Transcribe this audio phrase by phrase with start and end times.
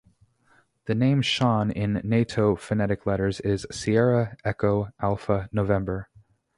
[0.85, 6.09] The name Sean in Nato phonetic letters is Sierra, Echo, Alfa, November.